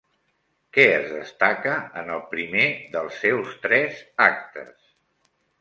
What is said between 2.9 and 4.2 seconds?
dels seus tres